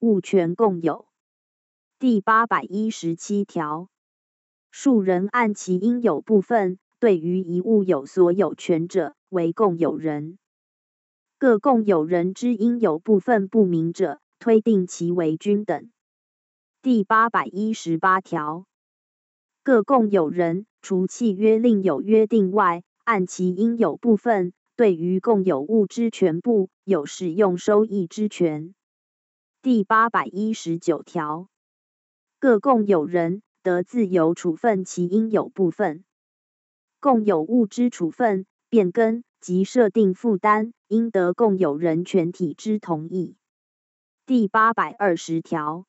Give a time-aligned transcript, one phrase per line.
[0.00, 1.06] 物权共有。
[1.98, 3.88] 第八百一十七条，
[4.70, 10.38] 数人按其应有部分，对于一物有所有权者，为共有人。
[11.38, 15.90] 各共有人之应有部分不明者，推定其为均等。
[16.82, 18.66] 第八百一十八条，
[19.62, 28.74] 各共有人除契约另有约定外，按其应有部分，对于共有物之全部有使用收益之权。
[29.66, 31.48] 第八百一十九条，
[32.38, 36.04] 各共有人得自由处分其应有部分。
[37.00, 43.34] 共有物之处分、变更及设定负担，应得共有人全体之同意。
[44.24, 45.84] 第八百二十条。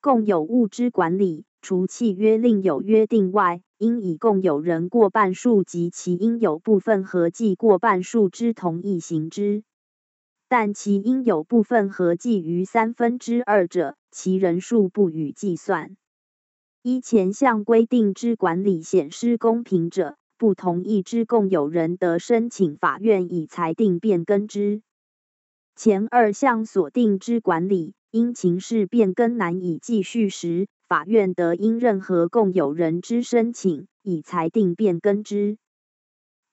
[0.00, 9.62] 共有物之管理，除契约另有约定外，应以共有人过半数及其应有部分合计过半数之同意行之。
[10.52, 15.96] 但其应有部分合计于三分之二者，其人数不予计算。
[16.82, 24.82] 依前项规定之管理显失公平者，不同意之共有人得申请法院以裁定变更之。
[25.74, 27.94] 前二项所定之管理。
[28.10, 35.56] 因情势变更难以继续时，法院得因任何共有人之申请，以裁定变更之。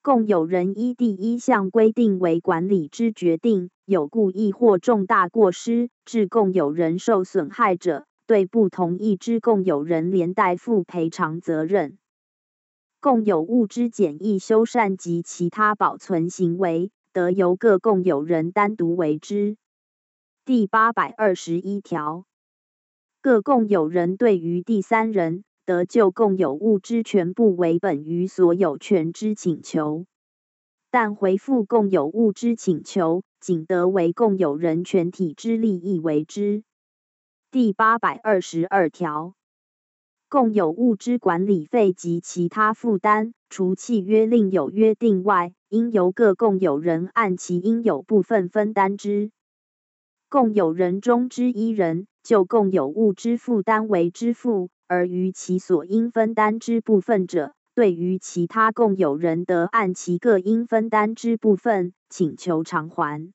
[0.01, 11.97] 共有人依第一项规定为管理之决定，有故意或重大过失致共有人受损害者，对不同意之共有人连带负赔偿责任。
[12.99, 19.57] 共有物之简易修缮及其他保存行为，得由各共有人单独为之。
[20.45, 22.25] 第八百二十一条，
[23.21, 30.05] 各共有人对于第三人得就共有物之全部为本于所有权之请求，
[30.91, 36.63] 但回复共有物之请求，仅得为共有人全体之利益为之。
[37.51, 39.33] 第八百二十二条，
[40.29, 49.31] 共有物之管理费及其他负担，除契约另有约定外，应由各共有人按其应有部分分担之。
[50.29, 63.31] 共有人中之一人就共有物之负担为支付，而于其所应分担之部分者，对于其他共有人的按其各应分担之部分请求偿还。